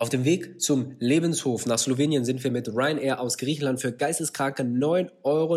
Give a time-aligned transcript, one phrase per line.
[0.00, 4.62] Auf dem Weg zum Lebenshof nach Slowenien sind wir mit Ryanair aus Griechenland für geisteskranke
[4.62, 5.56] 9,90 Euro,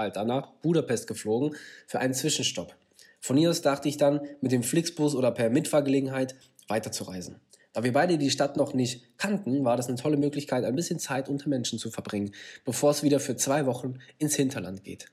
[0.00, 1.54] Alter, nach Budapest geflogen
[1.86, 2.74] für einen Zwischenstopp.
[3.20, 6.36] Von hier aus dachte ich dann, mit dem Flixbus oder per Mitfahrgelegenheit
[6.68, 7.36] weiterzureisen.
[7.74, 10.98] Da wir beide die Stadt noch nicht kannten, war das eine tolle Möglichkeit, ein bisschen
[10.98, 12.32] Zeit unter Menschen zu verbringen,
[12.64, 15.08] bevor es wieder für zwei Wochen ins Hinterland geht.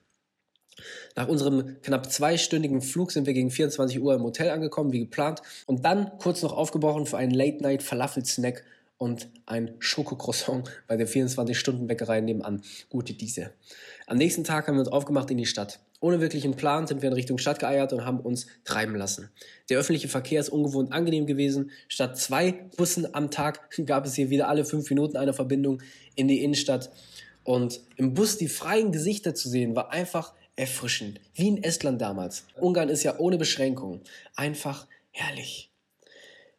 [1.15, 5.41] Nach unserem knapp zweistündigen Flug sind wir gegen 24 Uhr im Hotel angekommen, wie geplant,
[5.65, 8.63] und dann kurz noch aufgebrochen für einen Late-Night-Falafel-Snack
[8.97, 12.61] und ein Schokocroissant bei der 24-Stunden-Bäckerei nebenan.
[12.89, 13.51] Gute diese.
[14.07, 15.79] Am nächsten Tag haben wir uns aufgemacht in die Stadt.
[15.99, 19.29] Ohne wirklichen Plan sind wir in Richtung Stadt geeiert und haben uns treiben lassen.
[19.69, 21.71] Der öffentliche Verkehr ist ungewohnt angenehm gewesen.
[21.87, 25.81] Statt zwei Bussen am Tag gab es hier wieder alle fünf Minuten eine Verbindung
[26.15, 26.89] in die Innenstadt.
[27.43, 31.19] Und im Bus die freien Gesichter zu sehen, war einfach erfrischend.
[31.35, 32.45] Wie in Estland damals.
[32.59, 34.01] Ungarn ist ja ohne Beschränkungen.
[34.35, 35.71] Einfach herrlich.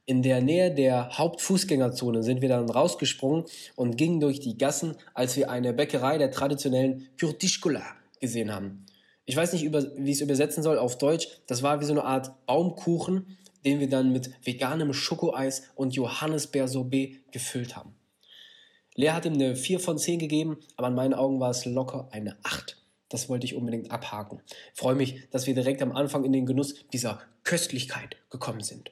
[0.07, 3.45] In der Nähe der Hauptfußgängerzone sind wir dann rausgesprungen
[3.75, 7.83] und gingen durch die Gassen, als wir eine Bäckerei der traditionellen Kürtischkula
[8.21, 8.85] gesehen haben.
[9.25, 11.29] Ich weiß nicht, wie ich es übersetzen soll auf Deutsch.
[11.47, 17.33] Das war wie so eine Art Baumkuchen, den wir dann mit veganem Schokoeis und Johannisbeer-Sorbet
[17.33, 17.95] gefüllt haben.
[18.97, 22.09] Lea hat ihm eine 4 von 10 gegeben, aber in meinen Augen war es locker
[22.13, 22.77] eine 8.
[23.15, 24.41] Das wollte ich unbedingt abhaken.
[24.73, 28.91] Ich freue mich, dass wir direkt am Anfang in den Genuss dieser Köstlichkeit gekommen sind.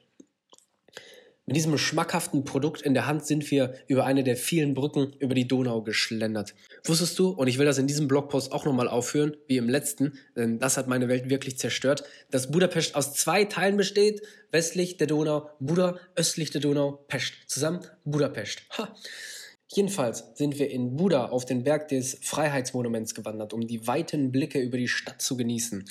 [1.45, 5.35] Mit diesem schmackhaften Produkt in der Hand sind wir über eine der vielen Brücken über
[5.35, 6.55] die Donau geschlendert.
[6.85, 10.17] Wusstest du, und ich will das in diesem Blogpost auch nochmal aufführen, wie im letzten,
[10.37, 14.21] denn das hat meine Welt wirklich zerstört, dass Budapest aus zwei Teilen besteht,
[14.51, 17.33] westlich der Donau, Buda, östlich der Donau, Pest.
[17.47, 18.61] Zusammen Budapest.
[18.77, 18.95] Ha.
[19.75, 24.59] Jedenfalls sind wir in Buda auf den Berg des Freiheitsmonuments gewandert, um die weiten Blicke
[24.59, 25.85] über die Stadt zu genießen.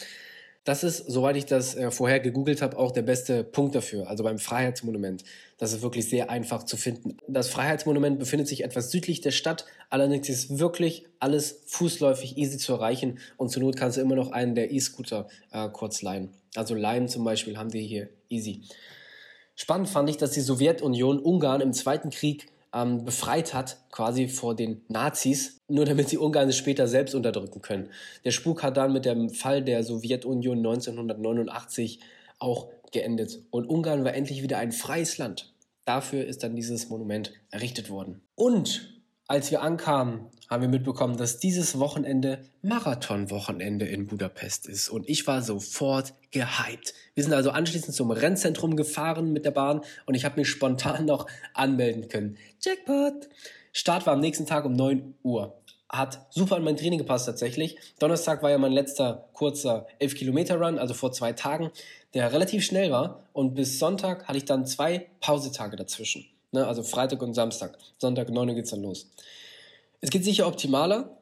[0.62, 4.22] Das ist, soweit ich das äh, vorher gegoogelt habe, auch der beste Punkt dafür, also
[4.22, 5.24] beim Freiheitsmonument.
[5.58, 7.16] Das ist wirklich sehr einfach zu finden.
[7.26, 12.74] Das Freiheitsmonument befindet sich etwas südlich der Stadt, allerdings ist wirklich alles fußläufig easy zu
[12.74, 16.28] erreichen und zur Not kannst du immer noch einen der E-Scooter äh, kurz leihen.
[16.54, 18.62] Also leihen zum Beispiel haben die hier easy.
[19.56, 24.54] Spannend fand ich, dass die Sowjetunion Ungarn im Zweiten Krieg ähm, befreit hat, quasi vor
[24.54, 27.90] den Nazis, nur damit sie Ungarn es später selbst unterdrücken können.
[28.24, 32.00] Der Spuk hat dann mit dem Fall der Sowjetunion 1989
[32.38, 33.40] auch geendet.
[33.50, 35.52] Und Ungarn war endlich wieder ein freies Land.
[35.84, 38.22] Dafür ist dann dieses Monument errichtet worden.
[38.34, 38.91] Und
[39.32, 44.90] als wir ankamen, haben wir mitbekommen, dass dieses Wochenende Marathonwochenende in Budapest ist.
[44.90, 46.92] Und ich war sofort gehypt.
[47.14, 51.06] Wir sind also anschließend zum Rennzentrum gefahren mit der Bahn und ich habe mich spontan
[51.06, 52.36] noch anmelden können.
[52.60, 53.30] Jackpot!
[53.72, 55.56] Start war am nächsten Tag um 9 Uhr.
[55.88, 57.78] Hat super an mein Training gepasst tatsächlich.
[58.00, 61.70] Donnerstag war ja mein letzter kurzer 11 Kilometer Run, also vor zwei Tagen,
[62.12, 63.22] der relativ schnell war.
[63.32, 66.26] Und bis Sonntag hatte ich dann zwei Pausetage dazwischen.
[66.52, 66.66] Ne?
[66.66, 67.76] Also Freitag und Samstag.
[67.98, 69.10] Sonntag 9 Uhr geht's dann los.
[70.00, 71.18] Es geht sicher optimaler,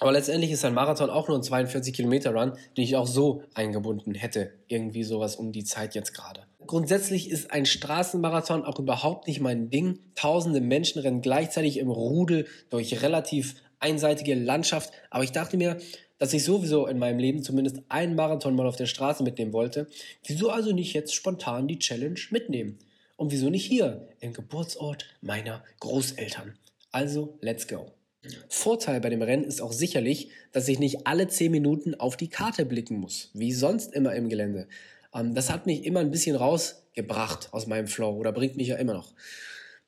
[0.00, 3.42] aber letztendlich ist ein Marathon auch nur ein 42 Kilometer Run, den ich auch so
[3.54, 4.52] eingebunden hätte.
[4.66, 6.42] Irgendwie sowas um die Zeit jetzt gerade.
[6.66, 9.98] Grundsätzlich ist ein Straßenmarathon auch überhaupt nicht mein Ding.
[10.14, 14.92] Tausende Menschen rennen gleichzeitig im Rudel durch relativ einseitige Landschaft.
[15.10, 15.78] Aber ich dachte mir,
[16.18, 19.88] dass ich sowieso in meinem Leben zumindest einen Marathon mal auf der Straße mitnehmen wollte.
[20.26, 22.78] Wieso also nicht jetzt spontan die Challenge mitnehmen?
[23.16, 26.58] Und wieso nicht hier, im Geburtsort meiner Großeltern?
[26.90, 27.92] Also, let's go.
[28.48, 32.28] Vorteil bei dem Rennen ist auch sicherlich, dass ich nicht alle 10 Minuten auf die
[32.28, 34.66] Karte blicken muss, wie sonst immer im Gelände.
[35.14, 38.76] Ähm, das hat mich immer ein bisschen rausgebracht aus meinem Flow oder bringt mich ja
[38.76, 39.12] immer noch.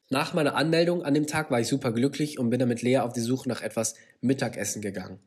[0.08, 2.98] Nach meiner Anmeldung an dem Tag war ich super glücklich und bin dann mit Lea
[2.98, 5.19] auf die Suche nach etwas Mittagessen gegangen.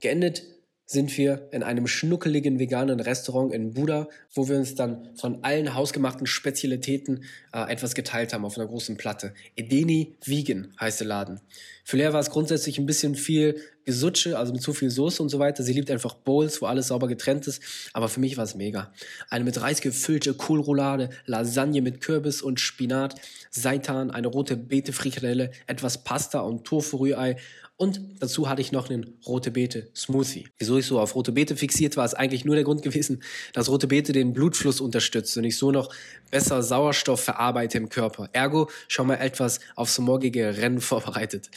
[0.00, 0.42] Geendet
[0.92, 5.74] sind wir in einem schnuckeligen veganen Restaurant in Buda, wo wir uns dann von allen
[5.74, 9.34] hausgemachten Spezialitäten äh, etwas geteilt haben auf einer großen Platte.
[9.56, 11.40] Edeni Vegan heißt der Laden.
[11.84, 15.28] Für Lea war es grundsätzlich ein bisschen viel Gesutsche, also mit zu viel Soße und
[15.28, 15.62] so weiter.
[15.62, 17.62] Sie liebt einfach Bowls, wo alles sauber getrennt ist.
[17.92, 18.92] Aber für mich war es mega.
[19.30, 23.14] Eine mit Reis gefüllte Kohlroulade, Lasagne mit Kürbis und Spinat,
[23.50, 27.36] Seitan, eine rote Beete-Frikadelle, etwas Pasta und Tofu-Rührei
[27.82, 30.46] und dazu hatte ich noch einen rote Beete Smoothie.
[30.56, 33.24] Wieso ich so auf rote Beete fixiert war, ist eigentlich nur der Grund gewesen,
[33.54, 35.92] dass rote Beete den Blutfluss unterstützt und ich so noch
[36.30, 38.28] besser Sauerstoff verarbeite im Körper.
[38.32, 41.50] Ergo schon mal etwas aufs morgige Rennen vorbereitet.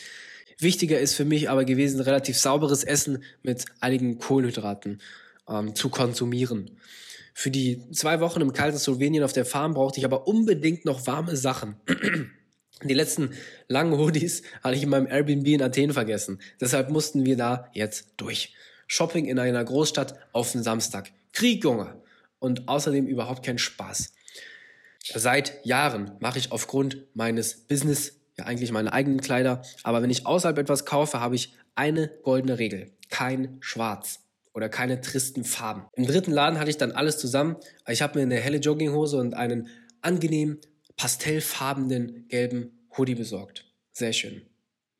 [0.57, 5.01] Wichtiger ist für mich aber gewesen, relativ sauberes Essen mit einigen Kohlenhydraten
[5.47, 6.77] ähm, zu konsumieren.
[7.33, 11.05] Für die zwei Wochen im kalten Slowenien auf der Farm brauchte ich aber unbedingt noch
[11.05, 11.75] warme Sachen.
[12.83, 13.31] Die letzten
[13.67, 16.39] langen Hoodies hatte ich in meinem Airbnb in Athen vergessen.
[16.59, 18.53] Deshalb mussten wir da jetzt durch.
[18.87, 21.11] Shopping in einer Großstadt auf den Samstag.
[21.31, 22.01] Krieg, Junge.
[22.39, 24.13] Und außerdem überhaupt kein Spaß.
[25.13, 30.25] Seit Jahren mache ich aufgrund meines Business ja eigentlich meine eigenen Kleider, aber wenn ich
[30.25, 32.91] außerhalb etwas kaufe, habe ich eine goldene Regel.
[33.09, 34.21] Kein Schwarz
[34.53, 35.85] oder keine tristen Farben.
[35.93, 37.57] Im dritten Laden hatte ich dann alles zusammen.
[37.87, 39.69] Ich habe mir eine helle Jogginghose und einen
[40.01, 40.59] angenehm
[40.95, 43.65] pastellfarbenen gelben Hoodie besorgt.
[43.91, 44.41] Sehr schön.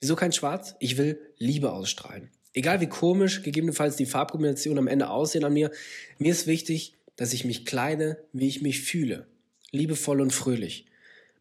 [0.02, 0.76] Wieso kein Schwarz?
[0.80, 2.30] Ich will Liebe ausstrahlen.
[2.54, 5.72] Egal wie komisch gegebenenfalls die Farbkombination am Ende aussehen an mir,
[6.20, 9.28] mir ist wichtig, dass ich mich kleide, wie ich mich fühle.
[9.72, 10.86] Liebevoll und fröhlich.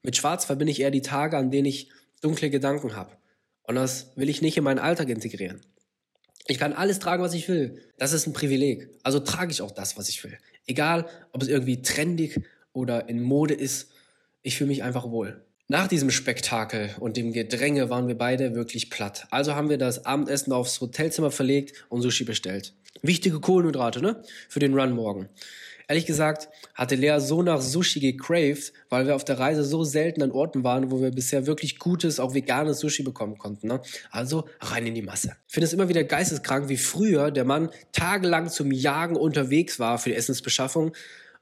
[0.05, 1.89] Mit Schwarz verbinde ich eher die Tage, an denen ich
[2.21, 3.17] dunkle Gedanken habe.
[3.65, 5.63] Und das will ich nicht in meinen Alltag integrieren.
[6.47, 7.81] Ich kann alles tragen, was ich will.
[7.97, 8.91] Das ist ein Privileg.
[9.03, 10.37] Also trage ich auch das, was ich will.
[10.67, 12.39] Egal, ob es irgendwie trendig
[12.75, 13.91] oder in Mode ist.
[14.43, 15.43] Ich fühle mich einfach wohl.
[15.69, 19.27] Nach diesem Spektakel und dem Gedränge waren wir beide wirklich platt.
[19.31, 22.75] Also haben wir das Abendessen aufs Hotelzimmer verlegt und Sushi bestellt.
[23.01, 24.23] Wichtige Kohlenhydrate, ne?
[24.51, 25.31] Für den Run morgen.
[25.87, 30.23] Ehrlich gesagt hatte Lea so nach Sushi gecraved, weil wir auf der Reise so selten
[30.23, 33.69] an Orten waren, wo wir bisher wirklich gutes, auch veganes Sushi bekommen konnten.
[33.69, 33.81] Ne?
[34.11, 35.37] Also rein in die Masse.
[35.47, 39.99] Ich finde es immer wieder geisteskrank, wie früher der Mann tagelang zum Jagen unterwegs war
[39.99, 40.93] für die Essensbeschaffung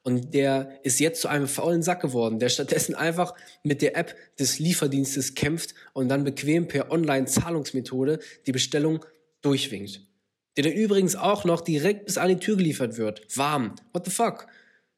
[0.02, 4.16] und der ist jetzt zu einem faulen Sack geworden, der stattdessen einfach mit der App
[4.38, 9.04] des Lieferdienstes kämpft und dann bequem per Online-Zahlungsmethode die Bestellung
[9.42, 10.00] durchwinkt
[10.56, 13.26] der dann übrigens auch noch direkt bis an die Tür geliefert wird.
[13.36, 13.74] Warm.
[13.92, 14.46] What the fuck?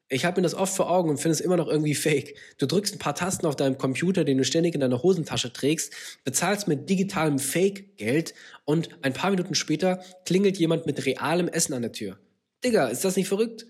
[0.07, 2.37] Ich habe mir das oft vor Augen und finde es immer noch irgendwie fake.
[2.59, 5.91] Du drückst ein paar Tasten auf deinem Computer, den du ständig in deiner Hosentasche trägst,
[6.23, 8.35] bezahlst mit digitalem Fake-Geld
[8.65, 12.19] und ein paar Minuten später klingelt jemand mit realem Essen an der Tür.
[12.63, 13.65] Digga, ist das nicht verrückt?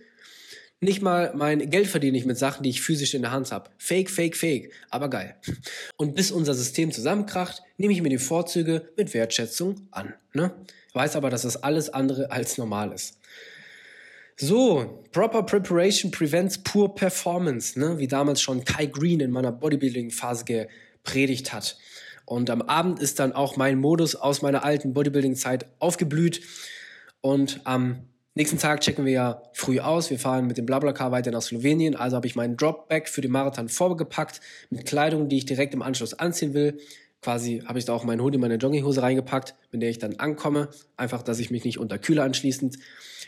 [0.86, 3.72] Nicht mal mein Geld verdiene ich mit Sachen, die ich physisch in der Hand habe.
[3.80, 4.72] Fake, fake, fake.
[4.92, 5.36] Aber geil.
[5.98, 10.14] Und bis unser System zusammenkracht, nehme ich mir die Vorzüge mit Wertschätzung an.
[10.34, 10.54] Ne?
[10.94, 13.18] weiß aber, dass das alles andere als normal ist.
[14.38, 17.98] So, proper preparation prevents poor performance, ne?
[17.98, 21.80] wie damals schon Kai Green in meiner Bodybuilding-Phase gepredigt hat.
[22.26, 26.42] Und am Abend ist dann auch mein Modus aus meiner alten Bodybuilding-Zeit aufgeblüht.
[27.22, 30.10] Und am nächsten Tag checken wir ja früh aus.
[30.10, 31.96] Wir fahren mit dem Blablacar weiter nach Slowenien.
[31.96, 35.82] Also habe ich meinen Dropback für den Marathon vorgepackt mit Kleidung, die ich direkt im
[35.82, 36.80] Anschluss anziehen will
[37.26, 40.70] quasi habe ich da auch meinen Hoodie, meine Jogginghose reingepackt, mit der ich dann ankomme.
[40.96, 42.78] Einfach, dass ich mich nicht unterkühle anschließend.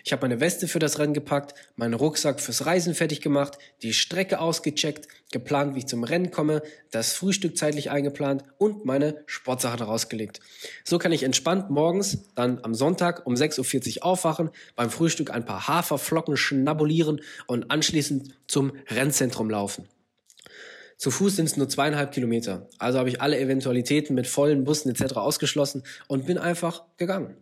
[0.03, 3.93] Ich habe meine Weste für das Rennen gepackt, meinen Rucksack fürs Reisen fertig gemacht, die
[3.93, 6.61] Strecke ausgecheckt, geplant, wie ich zum Rennen komme,
[6.91, 10.41] das Frühstück zeitlich eingeplant und meine Sportsachen rausgelegt.
[10.83, 15.43] So kann ich entspannt morgens, dann am Sonntag um 6.40 Uhr aufwachen, beim Frühstück ein
[15.43, 19.87] paar Haferflocken schnabulieren und anschließend zum Rennzentrum laufen.
[20.97, 22.67] Zu Fuß sind es nur zweieinhalb Kilometer.
[22.79, 25.13] Also habe ich alle Eventualitäten mit vollen Bussen etc.
[25.17, 27.35] ausgeschlossen und bin einfach gegangen.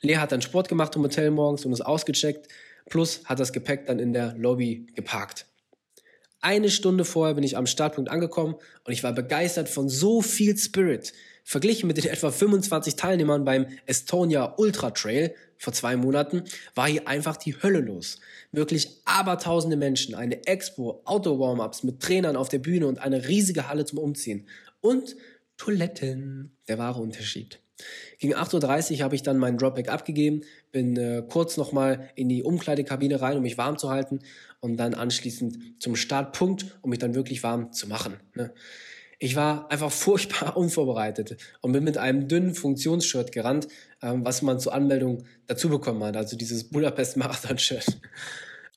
[0.00, 2.48] Lea hat dann Sport gemacht im Hotel morgens und ist ausgecheckt.
[2.88, 5.46] Plus hat das Gepäck dann in der Lobby geparkt.
[6.40, 8.54] Eine Stunde vorher bin ich am Startpunkt angekommen
[8.84, 11.12] und ich war begeistert von so viel Spirit.
[11.48, 16.42] Verglichen mit den etwa 25 Teilnehmern beim Estonia Ultra Trail vor zwei Monaten
[16.74, 18.18] war hier einfach die Hölle los.
[18.50, 23.84] Wirklich abertausende Menschen, eine Expo, Auto-Warm-Ups mit Trainern auf der Bühne und eine riesige Halle
[23.84, 24.48] zum Umziehen.
[24.80, 25.14] Und
[25.56, 27.60] Toiletten, der wahre Unterschied.
[28.18, 30.40] Gegen 8.30 Uhr habe ich dann meinen Dropback abgegeben,
[30.72, 34.18] bin äh, kurz nochmal in die Umkleidekabine rein, um mich warm zu halten
[34.58, 38.16] und dann anschließend zum Startpunkt, um mich dann wirklich warm zu machen.
[38.34, 38.52] Ne?
[39.18, 43.68] Ich war einfach furchtbar unvorbereitet und bin mit einem dünnen Funktionsshirt gerannt,
[44.02, 47.98] ähm, was man zur Anmeldung dazu bekommen hat, also dieses Budapest Marathon Shirt.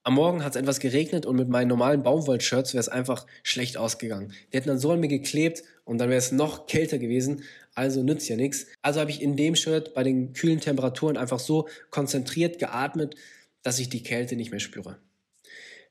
[0.04, 3.76] Am Morgen hat es etwas geregnet und mit meinen normalen Baumwollshirts wäre es einfach schlecht
[3.76, 4.34] ausgegangen.
[4.52, 7.44] Die hätten dann so an mir geklebt und dann wäre es noch kälter gewesen,
[7.76, 8.66] also nützt ja nichts.
[8.82, 13.16] Also habe ich in dem Shirt bei den kühlen Temperaturen einfach so konzentriert geatmet,
[13.62, 15.00] dass ich die Kälte nicht mehr spüre.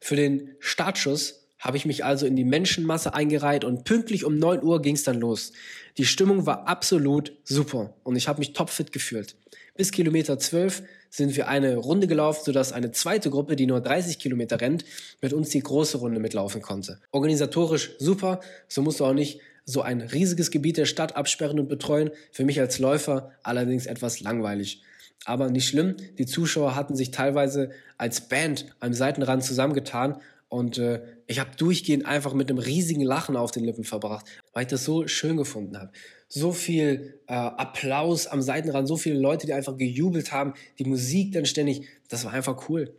[0.01, 4.63] Für den Startschuss habe ich mich also in die Menschenmasse eingereiht und pünktlich um 9
[4.63, 5.53] Uhr ging es dann los.
[5.99, 9.37] Die Stimmung war absolut super und ich habe mich topfit gefühlt.
[9.77, 14.19] Bis Kilometer 12 sind wir eine Runde gelaufen, sodass eine zweite Gruppe, die nur 30
[14.19, 14.87] Kilometer rennt,
[15.21, 17.01] mit uns die große Runde mitlaufen konnte.
[17.11, 21.69] Organisatorisch super, so musst du auch nicht so ein riesiges Gebiet der Stadt absperren und
[21.69, 22.13] betreuen.
[22.33, 24.83] Für mich als Läufer allerdings etwas langweilig.
[25.27, 31.03] Aber nicht schlimm, die Zuschauer hatten sich teilweise als Band am Seitenrand zusammengetan und äh,
[31.27, 34.85] ich habe durchgehend einfach mit einem riesigen Lachen auf den Lippen verbracht, weil ich das
[34.85, 35.93] so schön gefunden habe.
[36.29, 41.33] So viel äh, Applaus am Seitenrand, so viele Leute, die einfach gejubelt haben, die Musik
[41.33, 42.97] dann ständig, das war einfach cool.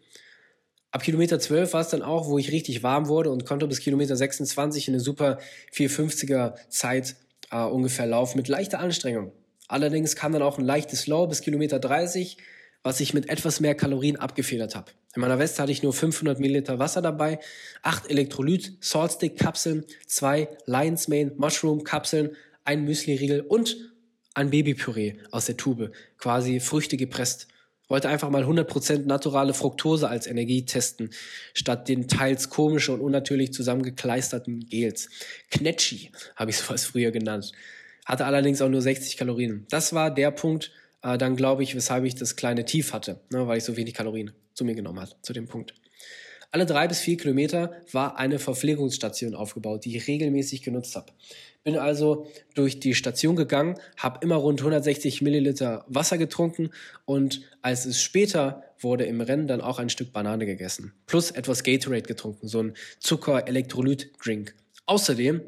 [0.92, 3.80] Ab Kilometer 12 war es dann auch, wo ich richtig warm wurde und konnte bis
[3.80, 5.40] Kilometer 26 in eine super
[5.74, 7.16] 450er Zeit
[7.52, 9.32] äh, ungefähr laufen mit leichter Anstrengung.
[9.68, 12.38] Allerdings kam dann auch ein leichtes Low bis Kilometer 30,
[12.84, 14.92] was ich mit etwas mehr Kalorien abgefedert habe.
[15.16, 17.40] In meiner Weste hatte ich nur 500 Milliliter Wasser dabei,
[17.82, 23.76] 8 Elektrolyt Saltstick Kapseln, 2 Lion's Mane Mushroom Kapseln, ein Müsli-Riegel und
[24.36, 27.48] ein Babypüree aus der Tube, quasi Früchte gepresst.
[27.88, 31.10] Wollte einfach mal 100% naturale Fructose als Energie testen,
[31.56, 35.10] statt den teils komische und unnatürlich zusammengekleisterten Gels.
[35.50, 37.52] Knetschi habe ich sowas früher genannt.
[38.06, 39.66] Hatte allerdings auch nur 60 Kalorien.
[39.72, 43.48] Das war der Punkt, äh, dann glaube ich, weshalb ich das kleine Tief hatte, ne,
[43.48, 45.74] weil ich so wenig Kalorien zu mir genommen hat, zu dem Punkt.
[46.52, 51.12] Alle drei bis vier Kilometer war eine Verpflegungsstation aufgebaut, die ich regelmäßig genutzt habe.
[51.64, 52.26] Bin also
[52.56, 56.72] durch die Station gegangen, habe immer rund 160 Milliliter Wasser getrunken
[57.06, 60.94] und als es später wurde im Rennen dann auch ein Stück Banane gegessen.
[61.06, 64.56] Plus etwas Gatorade getrunken, so ein Zucker-Elektrolyt-Drink.
[64.88, 65.42] Außerdem,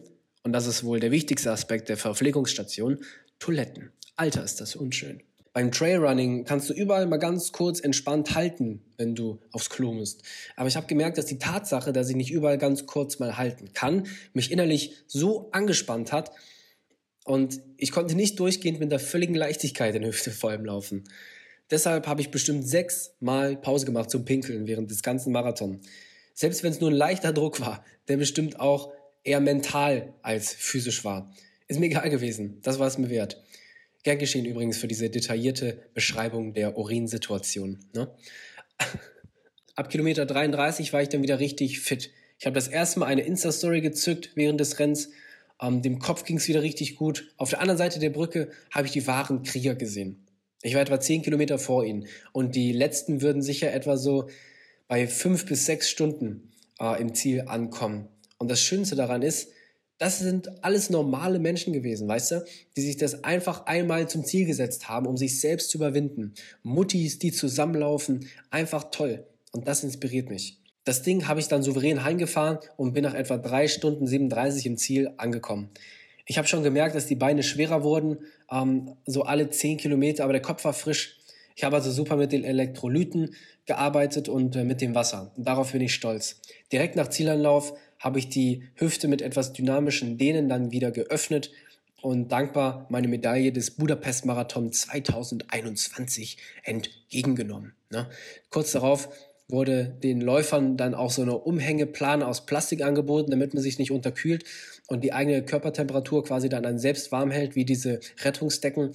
[0.44, 3.00] und das ist wohl der wichtigste Aspekt der Verpflegungsstation,
[3.40, 3.92] Toiletten.
[4.18, 5.24] Alter, ist das unschön.
[5.54, 10.24] Beim Trailrunning kannst du überall mal ganz kurz entspannt halten, wenn du aufs Klo musst.
[10.56, 13.74] Aber ich habe gemerkt, dass die Tatsache, dass ich nicht überall ganz kurz mal halten
[13.74, 16.32] kann, mich innerlich so angespannt hat
[17.26, 21.04] und ich konnte nicht durchgehend mit der völligen Leichtigkeit in Hüfte vor allem laufen.
[21.70, 25.86] Deshalb habe ich bestimmt sechs Mal Pause gemacht zum Pinkeln während des ganzen Marathons.
[26.34, 28.92] Selbst wenn es nur ein leichter Druck war, der bestimmt auch
[29.24, 31.32] eher mental als physisch war.
[31.68, 32.60] Ist mir egal gewesen.
[32.64, 33.42] Das war es mir wert.
[34.04, 37.80] Gern geschehen übrigens für diese detaillierte Beschreibung der Urinsituation.
[37.94, 38.12] Ne?
[39.76, 42.12] Ab Kilometer 33 war ich dann wieder richtig fit.
[42.40, 45.10] Ich habe das erste Mal eine Insta-Story gezückt während des Rennens.
[45.62, 47.32] Ähm, dem Kopf ging es wieder richtig gut.
[47.38, 50.26] Auf der anderen Seite der Brücke habe ich die wahren Krieger gesehen.
[50.64, 54.30] Ich war etwa 10 Kilometer vor ihnen und die letzten würden sicher etwa so
[54.88, 58.08] bei fünf bis sechs Stunden äh, im Ziel ankommen.
[58.38, 59.50] Und das Schönste daran ist,
[60.02, 64.48] das sind alles normale Menschen gewesen, weißt du, die sich das einfach einmal zum Ziel
[64.48, 66.34] gesetzt haben, um sich selbst zu überwinden.
[66.64, 69.24] Muttis, die zusammenlaufen, einfach toll.
[69.52, 70.58] Und das inspiriert mich.
[70.86, 74.78] Das Ding habe ich dann souverän heimgefahren und bin nach etwa drei Stunden 37 im
[74.78, 75.70] Ziel angekommen.
[76.26, 78.18] Ich habe schon gemerkt, dass die Beine schwerer wurden,
[78.52, 81.20] ähm, so alle zehn Kilometer, aber der Kopf war frisch.
[81.56, 85.32] Ich habe also super mit den Elektrolyten gearbeitet und äh, mit dem Wasser.
[85.38, 86.42] Darauf bin ich stolz.
[86.72, 91.52] Direkt nach Zielanlauf habe ich die Hüfte mit etwas dynamischen Dehnen dann wieder geöffnet
[92.02, 97.74] und dankbar meine Medaille des Budapest Marathon 2021 entgegengenommen.
[97.92, 98.10] Ne?
[98.50, 99.10] Kurz darauf
[99.48, 103.92] wurde den Läufern dann auch so eine Umhängeplane aus Plastik angeboten, damit man sich nicht
[103.92, 104.46] unterkühlt
[104.88, 108.94] und die eigene Körpertemperatur quasi dann an selbst warm hält, wie diese Rettungsdecken.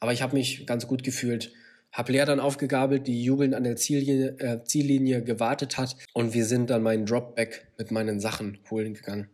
[0.00, 1.52] Aber ich habe mich ganz gut gefühlt
[1.98, 6.44] hab Lea dann aufgegabelt, die jubelnd an der Ziellinie, äh, Ziellinie gewartet hat und wir
[6.44, 9.28] sind dann meinen Dropback mit meinen Sachen holen gegangen.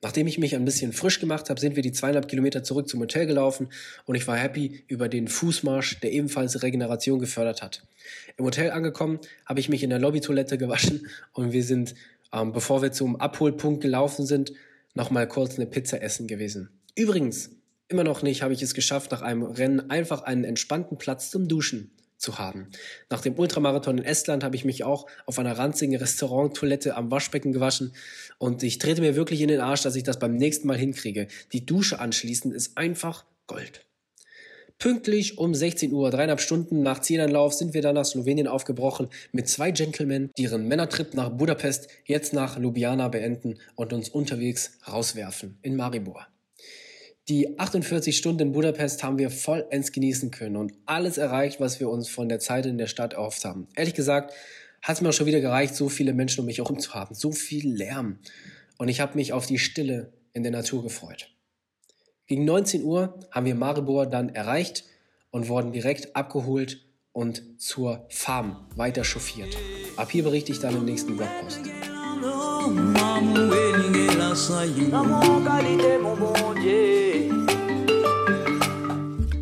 [0.00, 3.00] Nachdem ich mich ein bisschen frisch gemacht habe, sind wir die zweieinhalb Kilometer zurück zum
[3.00, 3.68] Hotel gelaufen
[4.06, 7.82] und ich war happy über den Fußmarsch, der ebenfalls Regeneration gefördert hat.
[8.38, 11.94] Im Hotel angekommen, habe ich mich in der Lobbytoilette gewaschen und wir sind,
[12.32, 14.52] ähm, bevor wir zum Abholpunkt gelaufen sind,
[14.94, 16.70] nochmal kurz eine Pizza essen gewesen.
[16.94, 17.50] Übrigens,
[17.88, 21.46] immer noch nicht habe ich es geschafft, nach einem Rennen einfach einen entspannten Platz zum
[21.46, 22.68] Duschen zu haben.
[23.10, 27.52] Nach dem Ultramarathon in Estland habe ich mich auch auf einer ranzigen Restauranttoilette am Waschbecken
[27.52, 27.94] gewaschen
[28.38, 31.28] und ich trete mir wirklich in den Arsch, dass ich das beim nächsten Mal hinkriege.
[31.52, 33.86] Die Dusche anschließend ist einfach Gold.
[34.78, 39.48] Pünktlich um 16 Uhr, dreieinhalb Stunden nach Zielanlauf, sind wir dann nach Slowenien aufgebrochen mit
[39.48, 45.58] zwei Gentlemen, die ihren Männertrip nach Budapest jetzt nach Ljubljana beenden und uns unterwegs rauswerfen
[45.62, 46.26] in Maribor.
[47.28, 51.90] Die 48 Stunden in Budapest haben wir vollends genießen können und alles erreicht, was wir
[51.90, 53.66] uns von der Zeit in der Stadt erhofft haben.
[53.74, 54.32] Ehrlich gesagt,
[54.80, 57.16] hat es mir auch schon wieder gereicht, so viele Menschen um mich herum zu haben,
[57.16, 58.20] so viel Lärm.
[58.78, 61.28] Und ich habe mich auf die Stille in der Natur gefreut.
[62.28, 64.84] Gegen 19 Uhr haben wir Maribor dann erreicht
[65.30, 69.56] und wurden direkt abgeholt und zur Farm weiter chauffiert.
[69.96, 71.60] Ab hier berichte ich dann im nächsten Blogpost.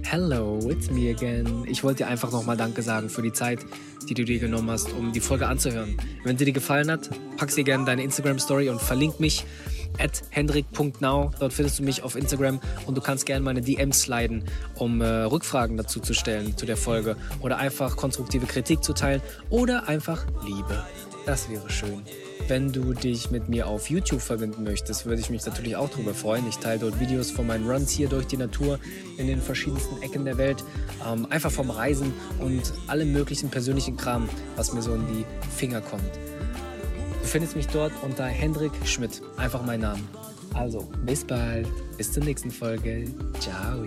[0.03, 1.65] Hello, it's me again.
[1.67, 3.61] Ich wollte dir einfach nochmal Danke sagen für die Zeit,
[4.09, 5.97] die du dir genommen hast, um die Folge anzuhören.
[6.23, 9.45] Wenn sie dir gefallen hat, pack sie gerne deine Instagram-Story und verlink mich
[9.99, 11.31] at hendrik.now.
[11.41, 15.07] Dort findest du mich auf Instagram und du kannst gerne meine DMs sliden, um äh,
[15.07, 20.27] Rückfragen dazu zu stellen zu der Folge oder einfach konstruktive Kritik zu teilen oder einfach
[20.45, 20.85] Liebe.
[21.27, 22.03] Das wäre schön.
[22.47, 26.13] Wenn du dich mit mir auf YouTube verbinden möchtest, würde ich mich natürlich auch darüber
[26.13, 26.47] freuen.
[26.47, 28.79] Ich teile dort Videos von meinen Runs hier durch die Natur
[29.17, 30.63] in den verschiedensten Ecken der Welt.
[31.07, 35.25] Ähm, einfach vom Reisen und allem möglichen persönlichen Kram, was mir so in die
[35.57, 36.03] Finger kommt.
[37.23, 39.23] Du findest mich dort unter Hendrik Schmidt.
[39.39, 40.03] Einfach mein Name.
[40.53, 41.67] Also, bis bald.
[41.97, 43.07] Bis zur nächsten Folge.
[43.41, 43.85] Ciao.